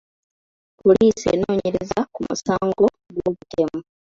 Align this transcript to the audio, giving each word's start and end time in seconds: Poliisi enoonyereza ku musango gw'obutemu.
Poliisi 0.81 1.25
enoonyereza 1.33 1.99
ku 2.13 2.19
musango 2.27 2.85
gw'obutemu. 3.13 3.79